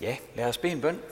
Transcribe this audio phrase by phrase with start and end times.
[0.00, 1.02] Ja, lad os bede en bøn.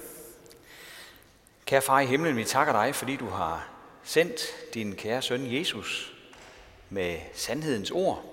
[1.67, 3.68] Kære far i himlen, vi takker dig, fordi du har
[4.02, 4.41] sendt
[4.75, 6.15] din kære søn Jesus
[6.90, 8.24] med sandhedens ord.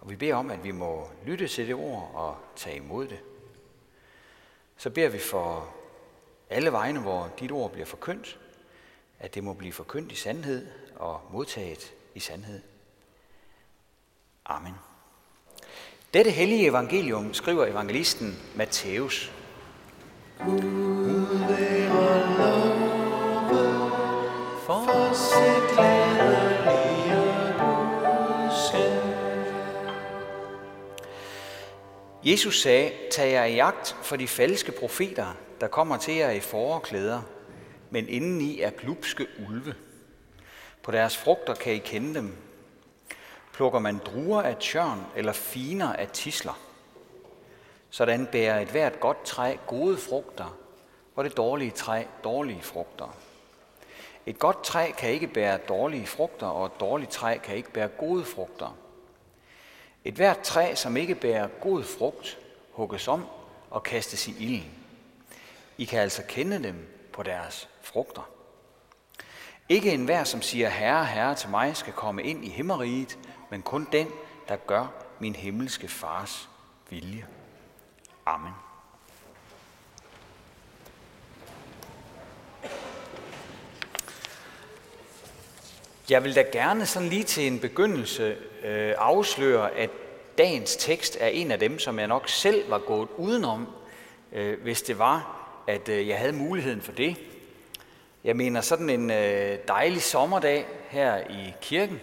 [0.00, 3.18] Og vi beder om, at vi må lytte til det ord og tage imod det.
[4.76, 5.74] Så beder vi for
[6.50, 8.38] alle vegne, hvor dit ord bliver forkyndt,
[9.18, 10.66] at det må blive forkyndt i sandhed
[10.96, 12.60] og modtaget i sandhed.
[14.44, 14.74] Amen.
[16.14, 19.32] Dette hellige evangelium skriver evangelisten Matthæus.
[32.24, 35.26] Jesus sagde, tag jer i jagt for de falske profeter,
[35.60, 37.22] der kommer til jer i forklæder,
[37.90, 39.74] men indeni er glupske ulve.
[40.82, 42.36] På deres frugter kan I kende dem.
[43.52, 46.65] Plukker man druer af tjørn eller finer af tisler.
[47.90, 50.56] Sådan bærer et hvert godt træ gode frugter,
[51.16, 53.16] og det dårlige træ dårlige frugter.
[54.26, 57.88] Et godt træ kan ikke bære dårlige frugter, og et dårligt træ kan ikke bære
[57.88, 58.76] gode frugter.
[60.04, 62.38] Et hvert træ, som ikke bærer god frugt,
[62.72, 63.26] hugges om
[63.70, 64.72] og kastes i ilden.
[65.78, 68.28] I kan altså kende dem på deres frugter.
[69.68, 73.18] Ikke enhver, som siger herre, herre til mig, skal komme ind i himmeriget,
[73.50, 74.08] men kun den,
[74.48, 74.86] der gør
[75.20, 76.48] min himmelske fars
[76.90, 77.26] vilje.
[78.26, 78.52] Amen.
[86.10, 89.90] Jeg vil da gerne sådan lige til en begyndelse øh, afsløre, at
[90.38, 93.66] dagens tekst er en af dem, som jeg nok selv var gået udenom,
[94.32, 97.16] øh, hvis det var, at øh, jeg havde muligheden for det.
[98.24, 102.00] Jeg mener sådan en øh, dejlig sommerdag her i kirken,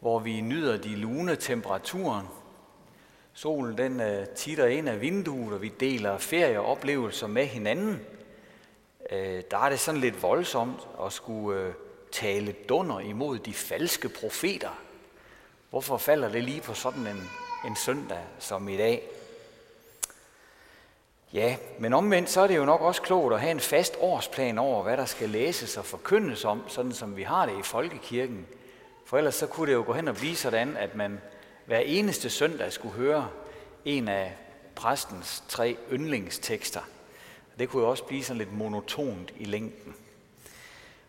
[0.00, 2.26] hvor vi nyder de lune temperaturen.
[3.38, 8.00] Solen den øh, titter ind af vinduet, og vi deler ferieoplevelser med hinanden.
[9.10, 11.72] Øh, der er det sådan lidt voldsomt at skulle øh,
[12.12, 14.80] tale dunder imod de falske profeter.
[15.70, 17.30] Hvorfor falder det lige på sådan en,
[17.66, 19.02] en søndag som i dag?
[21.32, 24.58] Ja, men omvendt så er det jo nok også klogt at have en fast årsplan
[24.58, 28.46] over, hvad der skal læses og forkyndes om, sådan som vi har det i folkekirken.
[29.04, 31.20] For ellers så kunne det jo gå hen og blive sådan, at man
[31.68, 33.28] hver eneste søndag skulle høre
[33.84, 34.36] en af
[34.74, 36.80] præstens tre yndlingstekster.
[37.58, 39.94] Det kunne jo også blive sådan lidt monotont i længden.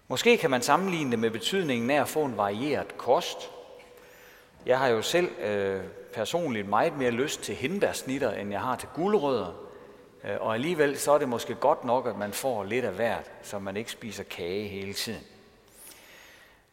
[0.07, 3.37] Måske kan man sammenligne det med betydningen af at få en varieret kost.
[4.65, 5.81] Jeg har jo selv øh,
[6.13, 9.53] personligt meget mere lyst til hindbærsnitter, end jeg har til gulerødder.
[10.23, 13.31] Øh, og alligevel så er det måske godt nok, at man får lidt af hvert,
[13.43, 15.23] så man ikke spiser kage hele tiden.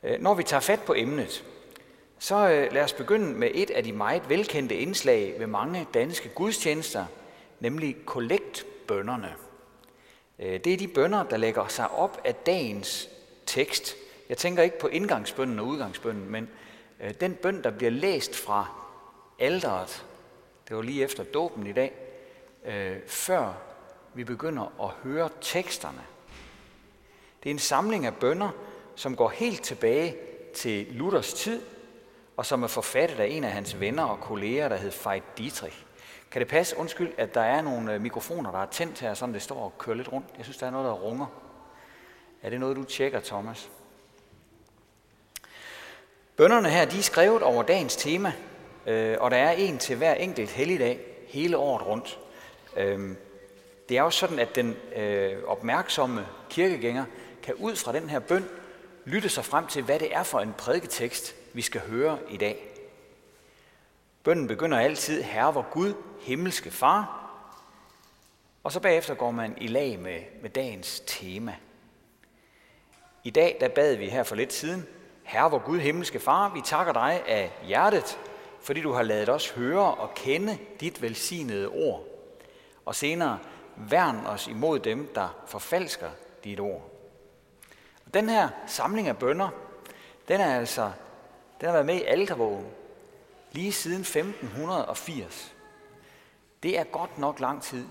[0.02, 1.44] Øh, når vi tager fat på emnet,
[2.18, 6.28] så øh, lad os begynde med et af de meget velkendte indslag ved mange danske
[6.28, 7.06] gudstjenester,
[7.60, 9.34] nemlig kollektbønderne.
[10.38, 13.08] Øh, det er de bønder, der lægger sig op af dagens
[13.46, 13.94] tekst.
[14.28, 16.48] Jeg tænker ikke på indgangsbønnen og udgangsbønnen, men
[17.00, 18.66] øh, den bøn, der bliver læst fra
[19.38, 20.06] alderet,
[20.68, 21.92] det var lige efter dåben i dag,
[22.64, 23.52] øh, før
[24.14, 26.02] vi begynder at høre teksterne.
[27.42, 28.50] Det er en samling af bønder,
[28.94, 30.16] som går helt tilbage
[30.54, 31.62] til Luthers tid,
[32.36, 35.84] og som er forfattet af en af hans venner og kolleger, der hed Veit Dietrich.
[36.30, 39.34] Kan det passe, undskyld, at der er nogle øh, mikrofoner, der er tændt her, sådan
[39.34, 40.26] det står og kører lidt rundt?
[40.36, 41.26] Jeg synes, der er noget, der runger.
[42.42, 43.70] Er det noget, du tjekker, Thomas?
[46.36, 48.32] Bønderne her, de er skrevet over dagens tema,
[48.86, 52.18] øh, og der er en til hver enkelt helligdag hele året rundt.
[52.76, 53.16] Øhm,
[53.88, 57.04] det er jo sådan, at den øh, opmærksomme kirkegænger
[57.42, 58.48] kan ud fra den her bøn
[59.04, 62.68] lytte sig frem til, hvad det er for en prædiketekst, vi skal høre i dag.
[64.22, 67.30] Bønnen begynder altid, Herre vor Gud, himmelske far,
[68.64, 71.56] og så bagefter går man i lag med, med dagens tema.
[73.24, 74.86] I dag der bad vi her for lidt siden,
[75.22, 78.18] Herre vor Gud, himmelske far, vi takker dig af hjertet,
[78.60, 82.04] fordi du har ladet os høre og kende dit velsignede ord
[82.84, 83.38] og senere
[83.76, 86.10] værn os imod dem, der forfalsker
[86.44, 86.90] dit ord.
[88.06, 89.48] Og den her samling af bønder,
[90.28, 90.92] den er altså,
[91.60, 92.66] den har været med i altervågen
[93.52, 95.54] lige siden 1580.
[96.62, 97.86] Det er godt nok lang tid.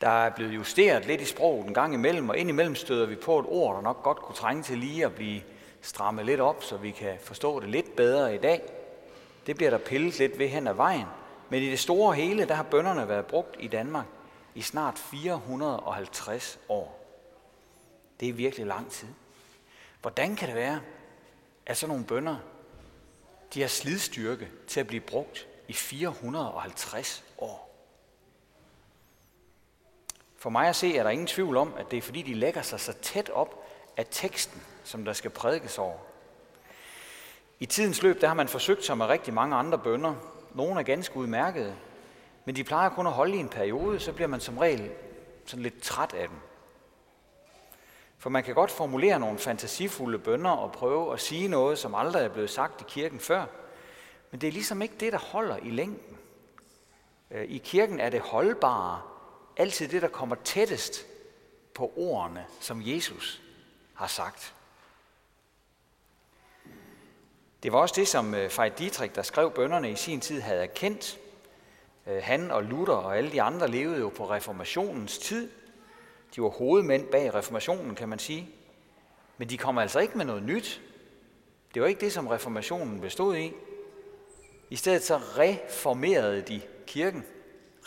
[0.00, 3.38] Der er blevet justeret lidt i sproget en gang imellem, og indimellem støder vi på
[3.38, 5.42] et ord, der nok godt kunne trænge til lige at blive
[5.80, 8.62] strammet lidt op, så vi kan forstå det lidt bedre i dag.
[9.46, 11.06] Det bliver der pillet lidt ved hen ad vejen.
[11.48, 14.06] Men i det store hele, der har bønderne været brugt i Danmark
[14.54, 16.98] i snart 450 år.
[18.20, 19.08] Det er virkelig lang tid.
[20.00, 20.80] Hvordan kan det være,
[21.66, 22.36] at sådan nogle bønder,
[23.54, 27.72] de har slidstyrke til at blive brugt i 450 år?
[30.36, 32.62] For mig at se er der ingen tvivl om, at det er fordi, de lægger
[32.62, 33.64] sig så tæt op
[33.96, 35.98] af teksten, som der skal prædikes over.
[37.60, 40.14] I tidens løb der har man forsøgt sig med rigtig mange andre bønder.
[40.54, 41.76] Nogle er ganske udmærkede,
[42.44, 44.90] men de plejer kun at holde i en periode, så bliver man som regel
[45.46, 46.36] sådan lidt træt af dem.
[48.22, 52.24] For man kan godt formulere nogle fantasifulde bønder og prøve at sige noget, som aldrig
[52.24, 53.46] er blevet sagt i kirken før,
[54.30, 56.16] men det er ligesom ikke det, der holder i længden.
[57.30, 59.02] Øh, I kirken er det holdbare
[59.56, 61.06] altid det, der kommer tættest
[61.74, 63.42] på ordene, som Jesus
[63.94, 64.54] har sagt.
[67.62, 71.18] Det var også det, som øh, Dietrich, der skrev bønderne i sin tid, havde erkendt.
[72.06, 75.50] Øh, han og Luther og alle de andre levede jo på reformationens tid.
[76.36, 78.48] De var hovedmænd bag reformationen, kan man sige.
[79.38, 80.82] Men de kom altså ikke med noget nyt.
[81.74, 83.52] Det var ikke det, som reformationen bestod i.
[84.70, 87.24] I stedet så reformerede de kirken.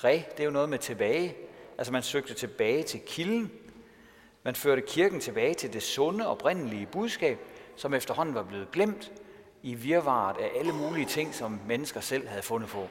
[0.03, 1.35] Re, det er jo noget med tilbage.
[1.77, 3.51] Altså man søgte tilbage til kilden.
[4.43, 7.39] Man førte kirken tilbage til det sunde, oprindelige budskab,
[7.75, 9.11] som efterhånden var blevet glemt
[9.63, 12.87] i virvaret af alle mulige ting, som mennesker selv havde fundet på.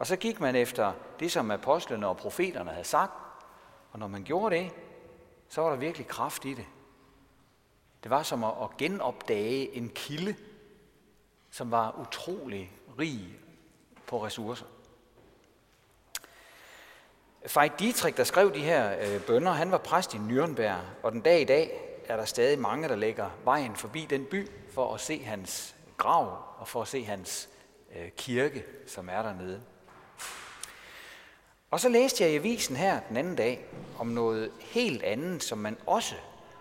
[0.00, 3.12] Og så gik man efter det, som apostlene og profeterne havde sagt,
[3.92, 4.70] og når man gjorde det,
[5.48, 6.66] så var der virkelig kraft i det.
[8.02, 10.36] Det var som at genopdage en kilde,
[11.50, 13.38] som var utrolig rig
[14.06, 14.66] på ressourcer.
[17.46, 21.20] Fejd Dietrich, der skrev de her øh, bønder, han var præst i Nürnberg, og den
[21.20, 25.00] dag i dag er der stadig mange, der lægger vejen forbi den by for at
[25.00, 27.48] se hans grav og for at se hans
[27.96, 29.62] øh, kirke, som er dernede.
[31.70, 33.64] Og så læste jeg i avisen her den anden dag
[33.98, 36.14] om noget helt andet, som man også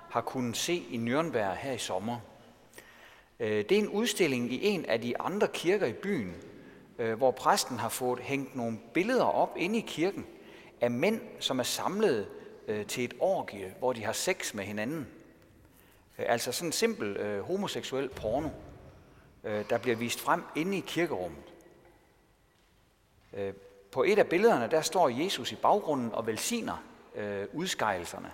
[0.09, 2.19] har kunnet se i Nürnberg her i sommer.
[3.39, 6.35] Øh, det er en udstilling i en af de andre kirker i byen,
[6.99, 10.25] øh, hvor præsten har fået hængt nogle billeder op inde i kirken
[10.81, 12.27] af mænd, som er samlet
[12.67, 15.07] øh, til et orgie, hvor de har sex med hinanden.
[16.17, 18.49] Altså sådan en simpel homoseksuel porno,
[19.43, 21.43] der bliver vist frem inde i kirkerummet.
[23.91, 26.83] På et af billederne, der står Jesus i baggrunden og velsigner
[27.15, 28.31] øh, udskejelserne,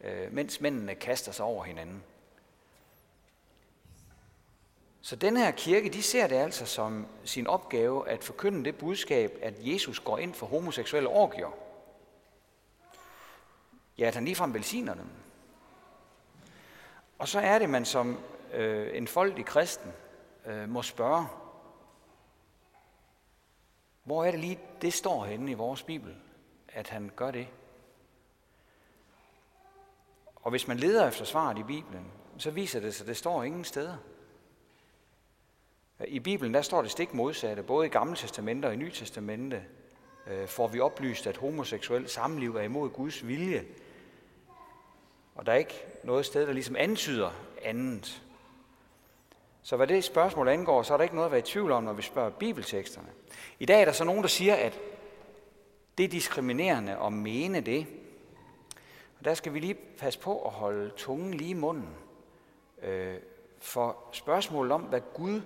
[0.00, 2.02] øh, mens mændene kaster sig over hinanden.
[5.00, 9.38] Så den her kirke, de ser det altså som sin opgave at forkynde det budskab,
[9.42, 11.54] at Jesus går ind for homoseksuelle orgier.
[13.98, 15.06] Ja, at han ligefrem velsigner dem.
[17.18, 18.18] Og så er det, man som
[18.52, 19.92] øh, en folk i kristen
[20.46, 21.26] øh, må spørge,
[24.04, 26.16] hvor er det lige, det står henne i vores Bibel,
[26.68, 27.48] at han gør det?
[30.36, 33.42] Og hvis man leder efter svaret i Bibelen, så viser det sig, at det står
[33.42, 33.96] ingen steder.
[36.06, 37.62] I Bibelen der står det stik modsatte.
[37.62, 39.64] Både i Gamle Testamente og i Nye Testamente
[40.26, 43.64] øh, får vi oplyst, at homoseksuel samliv er imod Guds vilje.
[45.34, 47.30] Og der er ikke noget sted, der ligesom antyder
[47.62, 48.22] andet.
[49.62, 51.84] Så hvad det spørgsmål angår, så er der ikke noget at være i tvivl om,
[51.84, 53.08] når vi spørger bibelteksterne.
[53.58, 54.80] I dag er der så nogen, der siger, at
[55.98, 57.86] det er diskriminerende at mene det.
[59.18, 61.88] Og der skal vi lige passe på at holde tungen lige i munden.
[62.82, 63.16] Øh,
[63.58, 65.40] for spørgsmålet om, hvad Gud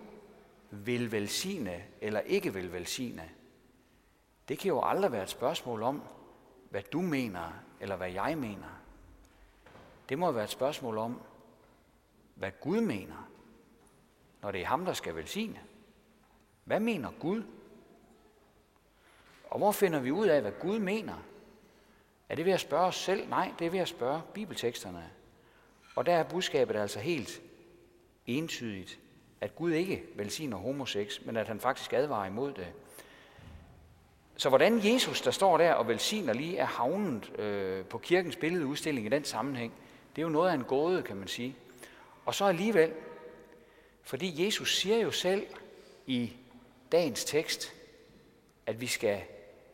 [0.71, 3.31] vil velsigne eller ikke vil velsigne,
[4.49, 6.03] det kan jo aldrig være et spørgsmål om,
[6.71, 8.81] hvad du mener eller hvad jeg mener.
[10.09, 11.21] Det må være et spørgsmål om,
[12.35, 13.29] hvad Gud mener
[14.43, 15.61] når det er ham, der skal velsigne?
[16.65, 17.43] Hvad mener Gud?
[19.51, 21.15] Og hvor finder vi ud af, hvad Gud mener?
[22.29, 23.29] Er det ved at spørge os selv?
[23.29, 25.11] Nej, det er ved at spørge bibelteksterne.
[25.97, 27.43] Og der er budskabet altså helt
[28.27, 28.99] entydigt,
[29.41, 32.67] at Gud ikke velsigner homoseks, men at han faktisk advarer imod det.
[34.37, 39.07] Så hvordan Jesus, der står der og velsigner, lige er havnet øh, på kirkens billedudstilling
[39.07, 39.73] i den sammenhæng,
[40.17, 41.57] det er jo noget af en gåde, kan man sige.
[42.25, 42.93] Og så alligevel,
[44.07, 45.47] fordi Jesus siger jo selv
[46.07, 46.33] i
[46.93, 47.73] dagens tekst,
[48.67, 49.23] at vi skal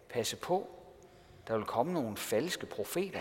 [0.08, 0.68] passe på,
[1.48, 3.20] der vil komme nogle falske profeter.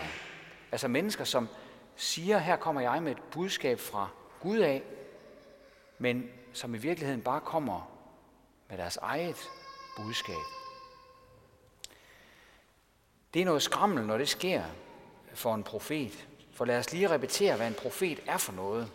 [0.72, 1.48] Altså mennesker, som
[1.96, 4.08] siger, her kommer jeg med et budskab fra
[4.40, 4.82] Gud af,
[5.98, 7.98] men som i virkeligheden bare kommer
[8.68, 9.50] med deres eget
[9.96, 10.44] budskab.
[13.34, 14.64] Det er noget skrammel, når det sker
[15.34, 16.28] for en profet.
[16.52, 18.90] For lad os lige repetere, hvad en profet er for noget.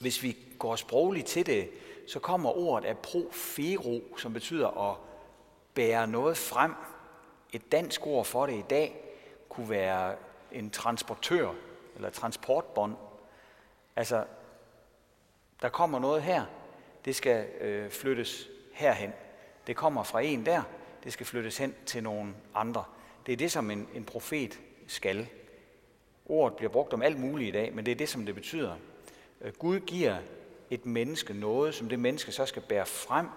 [0.00, 1.70] Hvis vi går sprogligt til det,
[2.06, 4.96] så kommer ordet af profero, som betyder at
[5.74, 6.74] bære noget frem.
[7.52, 9.04] Et dansk ord for det i dag
[9.48, 10.14] kunne være
[10.52, 11.50] en transportør
[11.96, 12.96] eller transportbånd.
[13.96, 14.24] Altså,
[15.62, 16.44] der kommer noget her,
[17.04, 19.12] det skal øh, flyttes herhen.
[19.66, 20.62] Det kommer fra en der,
[21.04, 22.84] det skal flyttes hen til nogle andre.
[23.26, 25.28] Det er det, som en, en profet skal.
[26.26, 28.76] Ordet bliver brugt om alt muligt i dag, men det er det, som det betyder.
[29.44, 30.16] Øh, Gud giver
[30.70, 33.28] et menneske noget, som det menneske så skal bære frem,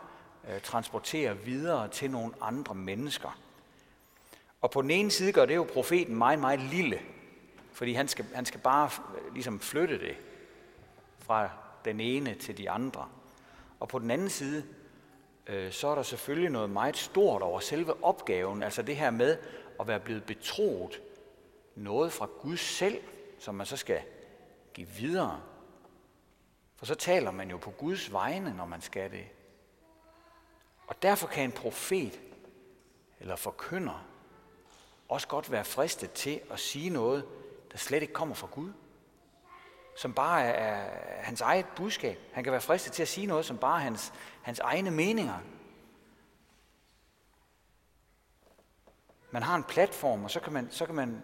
[0.49, 3.39] øh, transportere videre til nogle andre mennesker.
[4.61, 6.99] Og på den ene side gør det jo profeten meget, meget lille,
[7.73, 10.15] fordi han skal, han skal bare øh, ligesom flytte det
[11.19, 11.49] fra
[11.85, 13.07] den ene til de andre.
[13.79, 14.63] Og på den anden side,
[15.47, 19.37] øh, så er der selvfølgelig noget meget stort over selve opgaven, altså det her med
[19.79, 21.01] at være blevet betroet
[21.75, 22.97] noget fra Gud selv,
[23.39, 23.99] som man så skal
[24.73, 25.41] give videre.
[26.77, 29.27] For så taler man jo på Guds vegne, når man skal det.
[30.87, 32.19] Og derfor kan en profet
[33.19, 34.05] eller forkynder
[35.09, 37.25] også godt være fristet til at sige noget,
[37.71, 38.71] der slet ikke kommer fra Gud.
[39.95, 40.89] Som bare er
[41.23, 42.19] hans eget budskab.
[42.33, 45.39] Han kan være fristet til at sige noget, som bare er hans, hans egne meninger.
[49.31, 51.23] Man har en platform, og så kan man, så kan man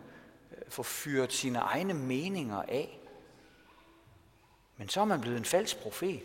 [0.51, 3.02] øh, få fyret sine egne meninger af.
[4.84, 6.22] Men så er man blevet en falsk profet.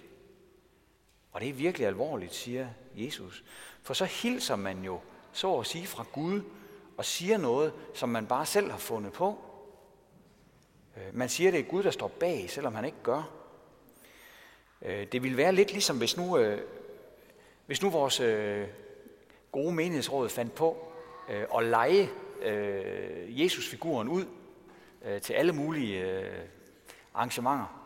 [1.32, 3.44] Og det er virkelig alvorligt, siger Jesus.
[3.82, 5.00] For så hilser man jo,
[5.32, 6.42] så at sige, fra Gud,
[6.96, 9.38] og siger noget, som man bare selv har fundet på.
[10.96, 13.30] Øh, man siger, det er Gud, der står bag, selvom han ikke gør.
[14.82, 16.62] Øh, det ville være lidt ligesom, hvis nu, øh,
[17.66, 18.22] hvis nu vores
[19.52, 20.92] gode menighedsråd fandt på
[21.28, 22.10] at lege
[23.28, 24.24] Jesus-figuren ud
[25.22, 26.26] til alle mulige
[27.14, 27.77] arrangementer.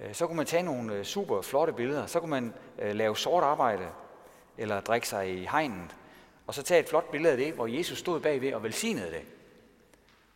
[0.00, 3.16] Øh, så kunne man tage nogle øh, super flotte billeder, så kunne man øh, lave
[3.16, 3.88] sort arbejde,
[4.58, 5.96] eller drikke sig i hegnet,
[6.46, 9.22] og så tage et flot billede af det, hvor Jesus stod bagved og velsignede det.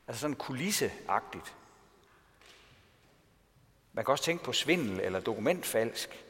[0.08, 1.54] Altså sådan kulisseagtigt.
[3.92, 6.24] Man kan også tænke på svindel eller dokumentfalsk.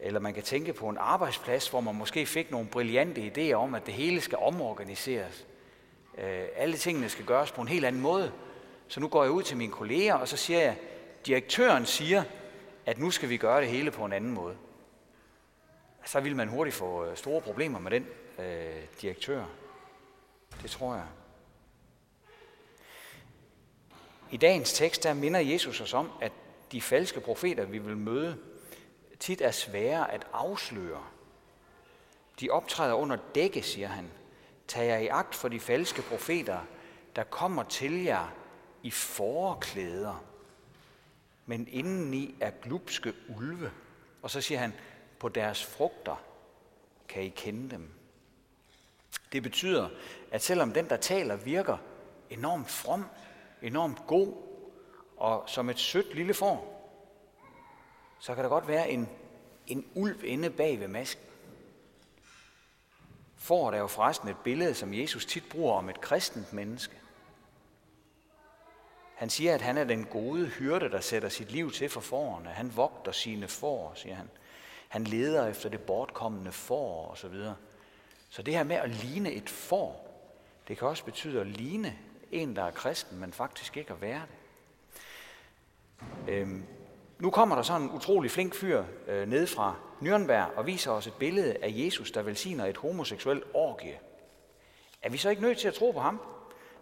[0.00, 3.74] Eller man kan tænke på en arbejdsplads, hvor man måske fik nogle brillante idéer om,
[3.74, 5.46] at det hele skal omorganiseres.
[6.56, 8.32] Alle tingene skal gøres på en helt anden måde.
[8.88, 10.76] Så nu går jeg ud til mine kolleger, og så siger jeg,
[11.26, 12.24] direktøren siger,
[12.86, 14.56] at nu skal vi gøre det hele på en anden måde.
[16.04, 18.06] Så vil man hurtigt få øh, store problemer med den
[18.38, 19.44] øh, direktør.
[20.62, 21.06] Det tror jeg.
[24.30, 26.32] I dagens tekst der minder Jesus os om, at
[26.72, 28.38] de falske profeter, vi vil møde,
[29.20, 31.02] tit er svære at afsløre.
[32.40, 34.10] De optræder under dække, siger han.
[34.68, 36.58] Tag jer i agt for de falske profeter,
[37.16, 38.32] der kommer til jer
[38.82, 40.24] i forklæder,
[41.46, 43.70] men indeni er glupske ulve.
[44.22, 44.72] Og så siger han,
[45.18, 46.24] på deres frugter
[47.08, 47.90] kan I kende dem.
[49.32, 49.88] Det betyder,
[50.30, 51.76] at selvom den, der taler, virker
[52.30, 53.04] enormt from,
[53.62, 54.34] enormt god
[55.16, 56.72] og som et sødt lille får,
[58.20, 59.08] så kan der godt være en,
[59.66, 61.24] en ulv inde bag ved masken.
[63.36, 67.01] Får er jo forresten et billede, som Jesus tit bruger om et kristent menneske.
[69.14, 72.48] Han siger, at han er den gode hyrde, der sætter sit liv til for forerne.
[72.48, 74.30] Han vogter sine får, siger han.
[74.88, 77.56] Han leder efter det bortkommende får, og så videre.
[78.28, 80.08] Så det her med at ligne et får,
[80.68, 81.98] det kan også betyde at ligne
[82.30, 84.36] en, der er kristen, men faktisk ikke at være det.
[86.28, 86.64] Øhm,
[87.18, 91.06] nu kommer der sådan en utrolig flink fyr øh, ned fra Nürnberg og viser os
[91.06, 93.98] et billede af Jesus, der velsigner et homoseksuelt orgie.
[95.02, 96.20] Er vi så ikke nødt til at tro på ham?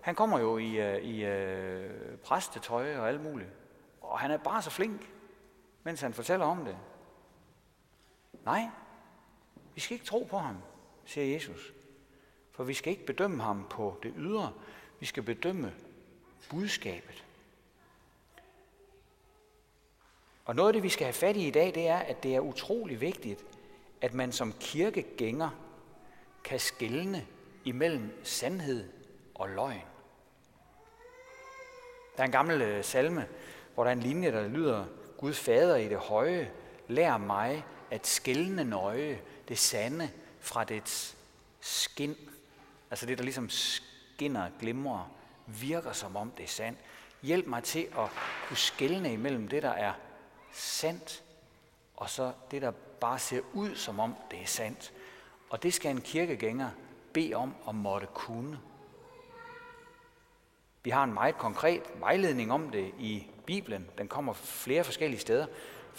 [0.01, 3.51] Han kommer jo i, øh, i øh, præstetøj og alt muligt.
[4.01, 5.13] Og han er bare så flink,
[5.83, 6.77] mens han fortæller om det.
[8.45, 8.69] Nej,
[9.75, 10.57] vi skal ikke tro på ham
[11.11, 11.73] siger Jesus.
[12.51, 14.53] For vi skal ikke bedømme ham på det ydre,
[15.01, 15.75] vi skal bedømme
[16.51, 17.25] budskabet.
[20.45, 22.35] Og noget af det, vi skal have fat i i dag, det er, at det
[22.35, 23.45] er utrolig vigtigt,
[24.01, 25.51] at man som kirkegænger
[26.45, 27.27] kan skelne
[27.65, 28.89] imellem sandhed
[29.35, 29.90] og løgn.
[32.21, 33.27] Der er en gammel øh, salme,
[33.75, 34.85] hvor der er en linje, der lyder,
[35.19, 36.51] Gud fader i det høje,
[36.89, 40.11] lær mig at skælne nøje det sande
[40.41, 41.17] fra dets
[41.61, 42.17] skin,
[42.91, 45.11] altså det, der ligesom skinner, glimrer,
[45.47, 46.79] virker som om det er sandt.
[47.23, 48.09] Hjælp mig til at
[48.49, 49.93] kunne skelne imellem det, der er
[50.53, 51.23] sandt,
[51.97, 54.93] og så det, der bare ser ud som om det er sandt.
[55.51, 56.71] Og det skal en kirkegænger
[57.13, 58.59] bede om at måtte kunne.
[60.83, 63.89] Vi har en meget konkret vejledning om det i Bibelen.
[63.99, 65.47] Den kommer flere forskellige steder.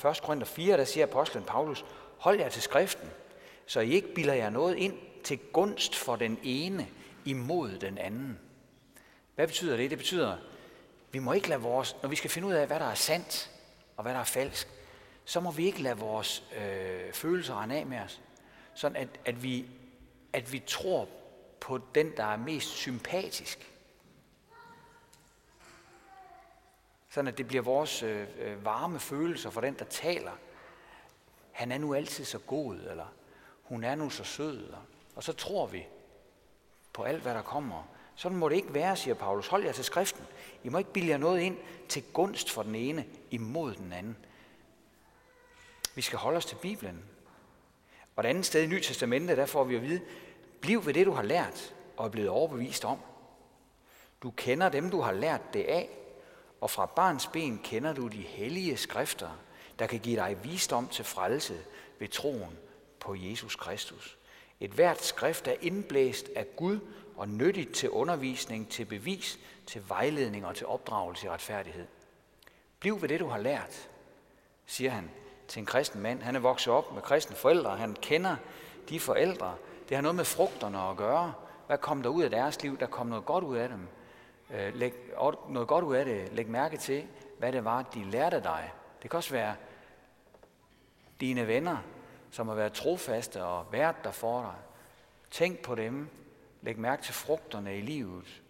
[0.09, 0.21] 1.
[0.23, 1.85] Korinther 4, der siger apostlen Paulus,
[2.17, 3.09] hold jer til skriften,
[3.65, 6.87] så I ikke bilder jer noget ind til gunst for den ene
[7.25, 8.39] imod den anden.
[9.35, 9.89] Hvad betyder det?
[9.89, 10.37] Det betyder,
[11.11, 13.51] vi må ikke lade vores, når vi skal finde ud af, hvad der er sandt
[13.97, 14.67] og hvad der er falsk,
[15.25, 18.21] så må vi ikke lade vores øh, følelser rende af med os.
[18.73, 19.65] Sådan at, at, vi,
[20.33, 21.07] at vi tror
[21.59, 23.71] på den, der er mest sympatisk.
[27.11, 30.31] Sådan at det bliver vores øh, øh, varme følelser for den, der taler.
[31.51, 33.13] Han er nu altid så god, eller
[33.63, 34.73] hun er nu så sød.
[35.15, 35.87] Og så tror vi
[36.93, 37.83] på alt, hvad der kommer.
[38.15, 39.47] Sådan må det ikke være, siger Paulus.
[39.47, 40.25] Hold jer til skriften.
[40.63, 41.57] I må ikke bilde jer noget ind
[41.89, 44.17] til gunst for den ene imod den anden.
[45.95, 47.05] Vi skal holde os til Bibelen.
[48.15, 50.01] Og et andet sted i Nyt Testamentet, der får vi at vide,
[50.61, 52.97] bliv ved det, du har lært og er blevet overbevist om.
[54.23, 55.89] Du kender dem, du har lært det af,
[56.61, 59.29] og fra barns ben kender du de hellige skrifter,
[59.79, 61.59] der kan give dig visdom til frelse
[61.99, 62.57] ved troen
[62.99, 64.17] på Jesus Kristus.
[64.59, 66.79] Et hvert skrift er indblæst af Gud
[67.17, 71.87] og nyttigt til undervisning, til bevis, til vejledning og til opdragelse i retfærdighed.
[72.79, 73.89] Bliv ved det, du har lært,
[74.65, 75.11] siger han
[75.47, 76.21] til en kristen mand.
[76.21, 77.77] Han er vokset op med kristne forældre.
[77.77, 78.35] Han kender
[78.89, 79.55] de forældre.
[79.89, 81.33] Det har noget med frugterne at gøre.
[81.67, 82.79] Hvad kom der ud af deres liv?
[82.79, 83.87] Der kom noget godt ud af dem.
[84.51, 84.93] Øh, læg
[85.49, 86.33] noget godt ud af det.
[86.33, 88.73] Læg mærke til, hvad det var, de lærte dig.
[89.01, 89.55] Det kan også være
[91.21, 91.77] dine venner,
[92.31, 94.55] som har været trofaste og været der for dig.
[95.31, 96.09] Tænk på dem.
[96.61, 98.41] Læg mærke til frugterne i livet.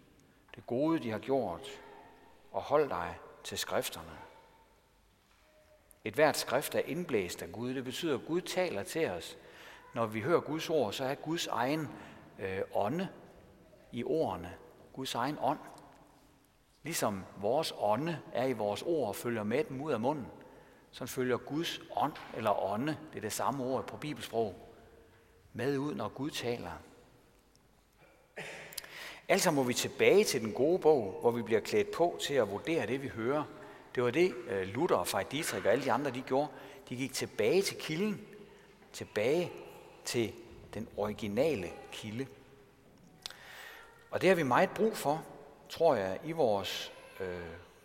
[0.56, 1.68] Det gode, de har gjort.
[2.52, 4.18] Og hold dig til skrifterne.
[6.04, 7.74] Et hvert skrift er indblæst af Gud.
[7.74, 9.38] Det betyder, at Gud taler til os.
[9.94, 11.88] Når vi hører Guds ord, så er Guds egen
[12.38, 13.08] øh, ånde
[13.92, 14.54] i ordene.
[14.92, 15.58] Guds egen ånd.
[16.82, 20.26] Ligesom vores ånde er i vores ord og følger med dem ud af munden,
[20.90, 24.54] så følger Guds ånd eller ånde, det er det samme ord på bibelsprog,
[25.52, 26.70] med ud, når Gud taler.
[29.28, 32.50] Altså må vi tilbage til den gode bog, hvor vi bliver klædt på til at
[32.50, 33.44] vurdere det, vi hører.
[33.94, 36.48] Det var det, øh, Luther og Frej Dietrich og alle de andre, de gjorde.
[36.88, 38.26] De gik tilbage til kilden,
[38.92, 39.52] tilbage
[40.04, 40.32] til
[40.74, 42.26] den originale kilde.
[44.10, 45.24] Og det har vi meget brug for,
[45.72, 47.40] tror jeg, i vores øh,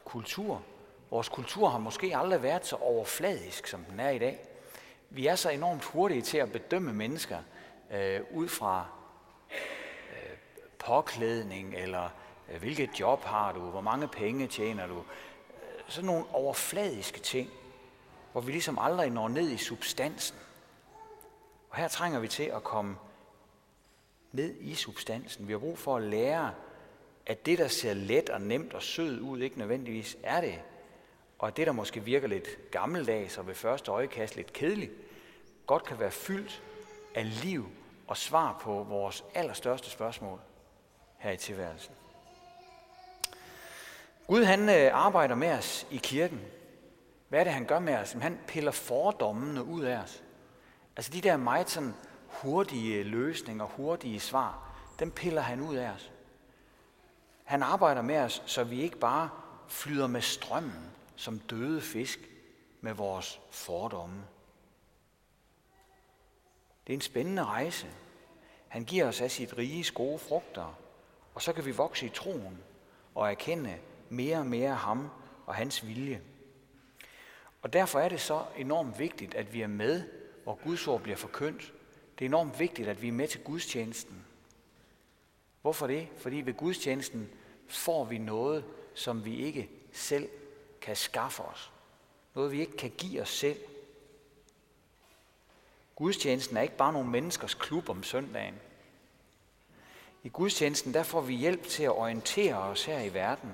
[0.06, 0.62] kultur.
[1.10, 4.48] Vores kultur har måske aldrig været så overfladisk, som den er i dag.
[5.10, 7.38] Vi er så enormt hurtige til at bedømme mennesker
[7.92, 8.86] øh, ud fra
[9.52, 10.38] øh,
[10.80, 12.10] påklædning, eller
[12.50, 14.98] øh, hvilket job har du, hvor mange penge tjener du.
[14.98, 17.50] Øh, sådan nogle overfladiske ting,
[18.32, 20.38] hvor vi ligesom aldrig når ned i substansen.
[21.70, 22.96] Og her trænger vi til at komme
[24.32, 25.48] ned i substansen.
[25.48, 26.54] Vi har brug for at lære
[27.28, 30.60] at det, der ser let og nemt og sød ud, ikke nødvendigvis er det.
[31.40, 34.92] Og at det, der måske virker lidt gammeldags og ved første øjekast lidt kedeligt,
[35.66, 36.64] godt kan være fyldt
[37.16, 37.70] af liv
[38.08, 40.40] og svar på vores allerstørste spørgsmål
[41.18, 41.94] her i tilværelsen.
[44.28, 46.42] Gud han øh, arbejder med os i kirken.
[47.30, 48.12] Hvad er det, han gør med os?
[48.12, 50.24] Han piller fordommene ud af os.
[50.96, 51.94] Altså de der meget sådan
[52.28, 56.12] hurtige øh, løsninger, hurtige svar, dem piller han ud af os.
[57.48, 59.30] Han arbejder med os, så vi ikke bare
[59.68, 62.20] flyder med strømmen som døde fisk
[62.82, 64.24] med vores fordomme.
[66.88, 67.88] Det er en spændende rejse.
[68.68, 70.78] Han giver os af sit rige gode frugter,
[71.34, 72.58] og så kan vi vokse i troen
[73.16, 73.78] og erkende
[74.10, 75.10] mere og mere ham
[75.46, 76.22] og hans vilje.
[77.62, 80.04] Og derfor er det så enormt vigtigt, at vi er med,
[80.44, 81.74] hvor Guds ord bliver forkyndt.
[82.20, 84.27] Det er enormt vigtigt, at vi er med til gudstjenesten.
[85.68, 86.08] Hvorfor det?
[86.18, 87.30] Fordi ved gudstjenesten
[87.68, 90.30] får vi noget, som vi ikke selv
[90.82, 91.72] kan skaffe os.
[92.36, 93.58] Noget, vi ikke kan give os selv.
[95.96, 98.56] Gudstjenesten er ikke bare nogle menneskers klub om søndagen.
[100.24, 103.52] I gudstjenesten der får vi hjælp til at orientere os her i verden.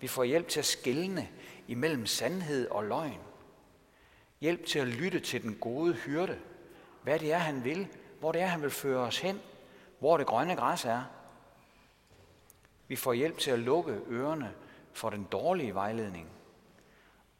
[0.00, 1.28] Vi får hjælp til at skelne
[1.68, 3.20] imellem sandhed og løgn.
[4.40, 6.38] Hjælp til at lytte til den gode hyrde.
[7.02, 7.88] Hvad det er, han vil.
[8.20, 9.40] Hvor det er, han vil føre os hen.
[9.98, 11.17] Hvor det grønne græs er.
[12.88, 14.54] Vi får hjælp til at lukke ørerne
[14.92, 16.28] for den dårlige vejledning.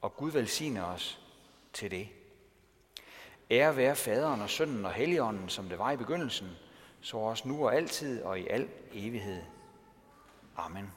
[0.00, 1.20] Og Gud velsigner os
[1.72, 2.08] til det.
[3.50, 6.48] Ære være faderen og sønnen og helligånden, som det var i begyndelsen,
[7.00, 9.42] så også nu og altid og i al evighed.
[10.56, 10.92] Amen.